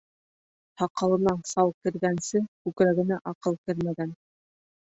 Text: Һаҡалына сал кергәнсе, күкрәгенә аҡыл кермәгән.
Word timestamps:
Һаҡалына 0.81 1.33
сал 1.51 1.69
кергәнсе, 1.87 2.41
күкрәгенә 2.65 3.21
аҡыл 3.33 3.59
кермәгән. 3.69 4.19